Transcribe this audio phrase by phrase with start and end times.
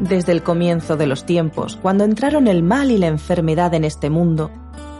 [0.00, 4.10] Desde el comienzo de los tiempos, cuando entraron el mal y la enfermedad en este
[4.10, 4.50] mundo,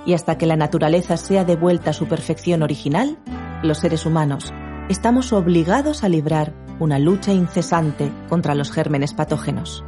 [0.06, 3.18] y hasta que la naturaleza sea devuelta a su perfección original,
[3.62, 4.54] los seres humanos
[4.88, 9.84] estamos obligados a librar una lucha incesante contra los gérmenes patógenos.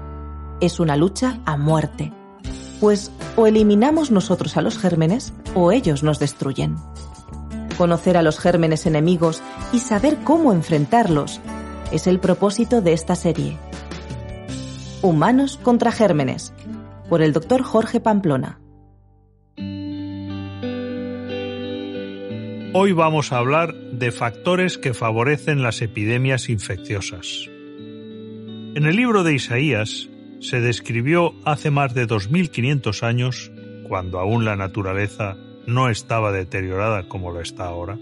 [0.61, 2.13] Es una lucha a muerte,
[2.81, 6.77] pues o eliminamos nosotros a los gérmenes o ellos nos destruyen.
[7.79, 9.41] Conocer a los gérmenes enemigos
[9.73, 11.41] y saber cómo enfrentarlos
[11.93, 13.57] es el propósito de esta serie.
[15.01, 16.53] Humanos contra gérmenes,
[17.09, 18.59] por el doctor Jorge Pamplona.
[22.75, 27.49] Hoy vamos a hablar de factores que favorecen las epidemias infecciosas.
[27.49, 30.09] En el libro de Isaías
[30.41, 33.53] se describió hace más de 2500 años,
[33.89, 35.37] cuando aún la naturaleza
[35.69, 37.97] no estaba deteriorada como lo está ahora,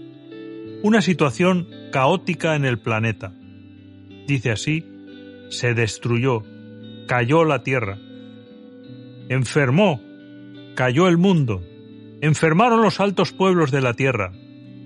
[0.81, 3.33] una situación caótica en el planeta.
[4.27, 4.83] Dice así,
[5.49, 6.43] se destruyó,
[7.07, 7.97] cayó la tierra,
[9.29, 10.01] enfermó,
[10.75, 11.63] cayó el mundo,
[12.21, 14.33] enfermaron los altos pueblos de la tierra,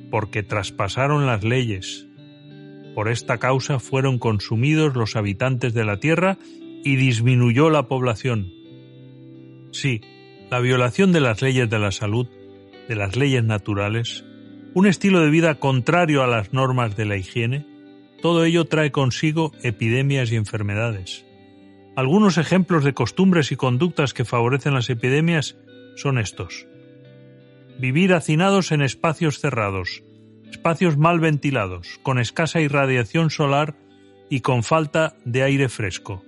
[0.09, 2.07] porque traspasaron las leyes.
[2.95, 6.37] Por esta causa fueron consumidos los habitantes de la tierra
[6.83, 8.51] y disminuyó la población.
[9.71, 10.01] Sí,
[10.49, 12.27] la violación de las leyes de la salud,
[12.87, 14.25] de las leyes naturales,
[14.73, 17.65] un estilo de vida contrario a las normas de la higiene,
[18.21, 21.25] todo ello trae consigo epidemias y enfermedades.
[21.95, 25.57] Algunos ejemplos de costumbres y conductas que favorecen las epidemias
[25.95, 26.67] son estos.
[27.79, 30.03] Vivir hacinados en espacios cerrados,
[30.49, 33.75] espacios mal ventilados, con escasa irradiación solar
[34.29, 36.23] y con falta de aire fresco.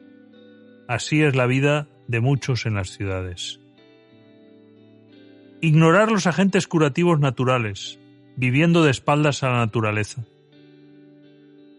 [0.88, 3.62] Así es la vida de muchos en las ciudades.
[5.62, 8.00] Ignorar los agentes curativos naturales,
[8.36, 10.26] viviendo de espaldas a la naturaleza.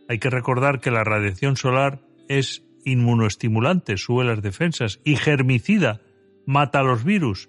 [0.09, 6.01] Hay que recordar que la radiación solar es inmunoestimulante, sube las defensas y germicida,
[6.47, 7.49] mata los virus,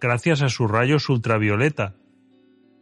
[0.00, 1.94] gracias a sus rayos ultravioleta.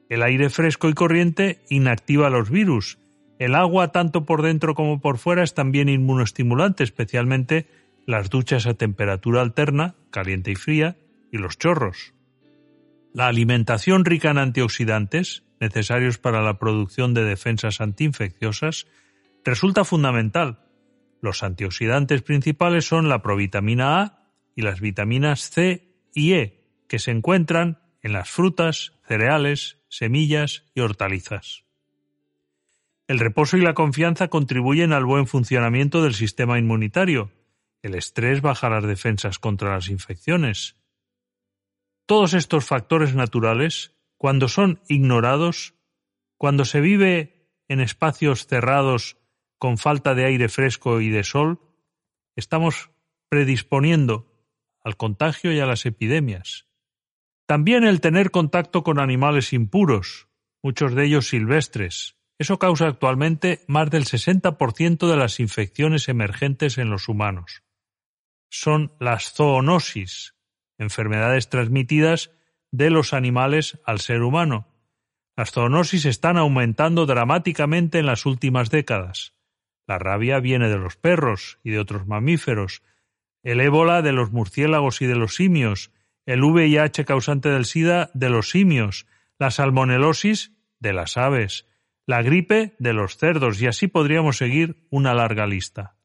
[0.09, 2.99] El aire fresco y corriente inactiva los virus.
[3.39, 7.67] El agua, tanto por dentro como por fuera, es también inmunoestimulante, especialmente
[8.07, 10.97] las duchas a temperatura alterna, caliente y fría,
[11.33, 12.15] y los chorros.
[13.13, 18.87] La alimentación rica en antioxidantes, necesarios para la producción de defensas antiinfecciosas,
[19.45, 20.66] resulta fundamental.
[21.27, 27.11] Los antioxidantes principales son la provitamina A y las vitaminas C y E, que se
[27.11, 31.65] encuentran en las frutas, cereales, semillas y hortalizas.
[33.09, 37.33] El reposo y la confianza contribuyen al buen funcionamiento del sistema inmunitario,
[37.83, 40.77] el estrés baja las defensas contra las infecciones.
[42.07, 45.75] Todos estos factores naturales, cuando son ignorados,
[46.39, 49.17] cuando se vive en espacios cerrados
[49.59, 51.61] con falta de aire fresco y de sol,
[52.37, 52.91] estamos
[53.29, 54.33] predisponiendo
[54.83, 56.67] al contagio y a las epidemias.
[57.47, 60.29] También el tener contacto con animales impuros,
[60.63, 62.17] muchos de ellos silvestres.
[62.39, 67.63] Eso causa actualmente más del 60% de las infecciones emergentes en los humanos
[68.51, 70.35] son las zoonosis,
[70.79, 72.31] enfermedades transmitidas
[72.71, 74.69] de los animales al ser humano.
[75.37, 79.35] Las zoonosis están aumentando dramáticamente en las últimas décadas.
[79.87, 82.83] La rabia viene de los perros y de otros mamíferos,
[83.43, 85.93] el ébola de los murciélagos y de los simios,
[86.27, 89.07] el VIH causante del SIDA de los simios,
[89.39, 91.67] la salmonelosis de las aves,
[92.07, 93.61] la gripe de los cerdos.
[93.63, 95.97] Y así podríamos seguir una larga lista.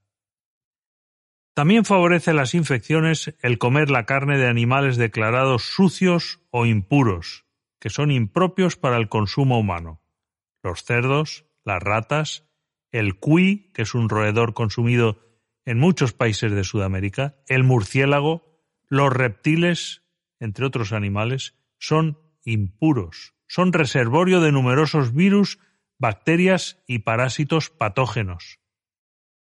[1.53, 7.45] También favorece las infecciones el comer la carne de animales declarados sucios o impuros,
[7.79, 10.01] que son impropios para el consumo humano.
[10.63, 12.47] Los cerdos, las ratas,
[12.91, 15.19] el cuy, que es un roedor consumido
[15.65, 20.03] en muchos países de Sudamérica, el murciélago, los reptiles,
[20.39, 25.59] entre otros animales, son impuros, son reservorio de numerosos virus,
[25.97, 28.59] bacterias y parásitos patógenos.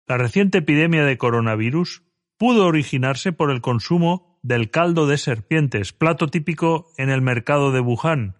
[0.06, 2.02] La reciente epidemia de coronavirus
[2.36, 7.80] pudo originarse por el consumo del caldo de serpientes, plato típico en el mercado de
[7.80, 8.36] Wuhan.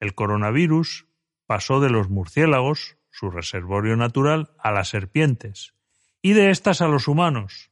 [0.00, 1.06] El coronavirus
[1.46, 5.74] pasó de los murciélagos, su reservorio natural, a las serpientes,
[6.20, 7.70] y de éstas a los humanos.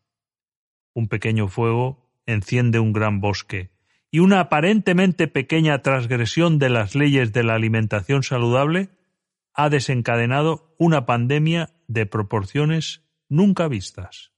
[0.94, 3.72] Un pequeño fuego enciende un gran bosque,
[4.08, 8.90] y una aparentemente pequeña transgresión de las leyes de la alimentación saludable
[9.52, 14.30] ha desencadenado una pandemia de proporciones nunca vistas.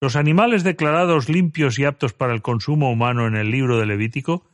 [0.00, 4.49] Los animales declarados limpios y aptos para el consumo humano en el libro de Levítico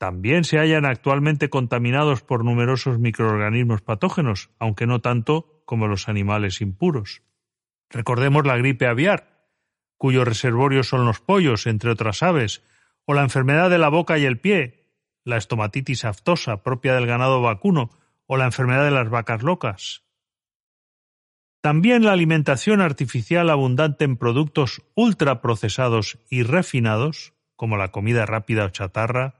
[0.00, 6.62] también se hallan actualmente contaminados por numerosos microorganismos patógenos, aunque no tanto como los animales
[6.62, 7.20] impuros.
[7.90, 9.46] Recordemos la gripe aviar,
[9.98, 12.62] cuyos reservorios son los pollos, entre otras aves,
[13.04, 14.90] o la enfermedad de la boca y el pie,
[15.22, 17.90] la estomatitis aftosa propia del ganado vacuno,
[18.24, 20.04] o la enfermedad de las vacas locas.
[21.60, 28.70] También la alimentación artificial abundante en productos ultraprocesados y refinados, como la comida rápida o
[28.70, 29.39] chatarra,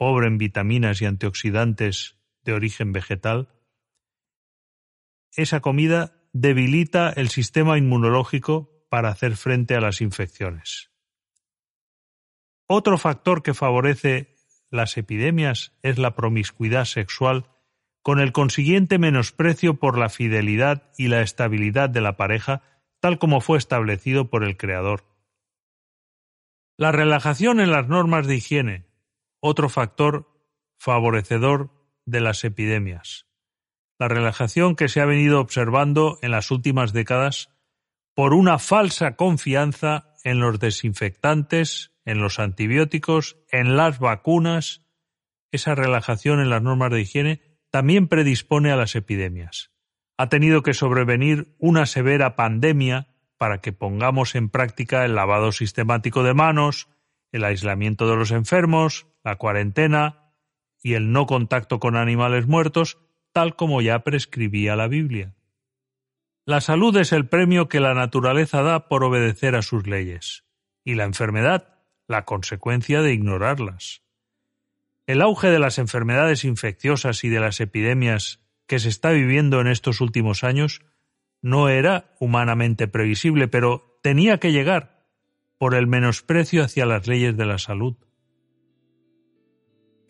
[0.00, 3.50] pobre en vitaminas y antioxidantes de origen vegetal,
[5.36, 10.90] esa comida debilita el sistema inmunológico para hacer frente a las infecciones.
[12.66, 14.38] Otro factor que favorece
[14.70, 17.50] las epidemias es la promiscuidad sexual
[18.00, 22.62] con el consiguiente menosprecio por la fidelidad y la estabilidad de la pareja,
[23.00, 25.04] tal como fue establecido por el Creador.
[26.78, 28.89] La relajación en las normas de higiene,
[29.40, 30.30] otro factor
[30.78, 31.72] favorecedor
[32.06, 33.26] de las epidemias.
[33.98, 37.50] La relajación que se ha venido observando en las últimas décadas
[38.14, 44.82] por una falsa confianza en los desinfectantes, en los antibióticos, en las vacunas,
[45.52, 49.70] esa relajación en las normas de higiene también predispone a las epidemias.
[50.16, 53.08] Ha tenido que sobrevenir una severa pandemia
[53.38, 56.88] para que pongamos en práctica el lavado sistemático de manos,
[57.32, 60.32] el aislamiento de los enfermos, la cuarentena
[60.82, 62.98] y el no contacto con animales muertos,
[63.32, 65.34] tal como ya prescribía la Biblia.
[66.46, 70.44] La salud es el premio que la naturaleza da por obedecer a sus leyes,
[70.84, 74.02] y la enfermedad la consecuencia de ignorarlas.
[75.06, 79.68] El auge de las enfermedades infecciosas y de las epidemias que se está viviendo en
[79.68, 80.82] estos últimos años
[81.42, 85.06] no era humanamente previsible, pero tenía que llegar
[85.58, 87.96] por el menosprecio hacia las leyes de la salud.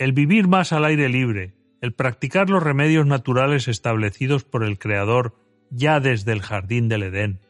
[0.00, 1.52] El vivir más al aire libre,
[1.82, 5.36] el practicar los remedios naturales establecidos por el Creador
[5.68, 7.40] ya desde el jardín del Edén,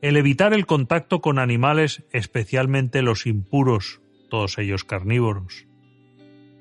[0.00, 4.00] el evitar el contacto con animales, especialmente los impuros,
[4.30, 5.66] todos ellos carnívoros,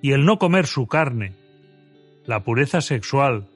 [0.01, 1.37] y el no comer su carne,
[2.25, 3.47] la pureza sexual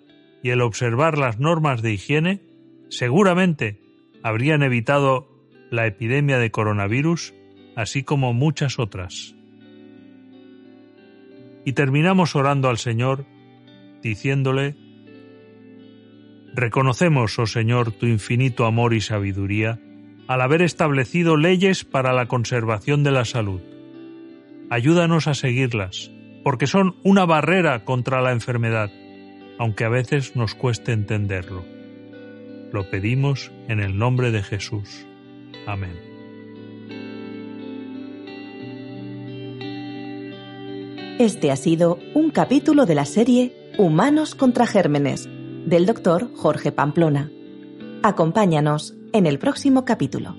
[0.41, 2.41] y el observar las normas de higiene,
[2.87, 3.81] seguramente
[4.23, 5.27] habrían evitado
[5.71, 7.33] la epidemia de coronavirus,
[7.75, 9.35] así como muchas otras.
[11.65, 13.25] Y terminamos orando al Señor,
[14.01, 14.77] diciéndole,
[16.53, 19.81] Reconocemos, oh Señor, tu infinito amor y sabiduría,
[20.27, 23.61] al haber establecido leyes para la conservación de la salud.
[24.69, 26.11] Ayúdanos a seguirlas
[26.45, 28.91] porque son una barrera contra la enfermedad,
[29.57, 31.65] aunque a veces nos cueste entenderlo.
[32.71, 35.07] Lo pedimos en el nombre de Jesús.
[35.65, 36.14] Amén.
[41.19, 45.29] Este ha sido un capítulo de la serie Humanos contra Gérmenes,
[45.65, 47.31] del doctor Jorge Pamplona.
[48.03, 50.35] Acompáñanos en el próximo capítulo.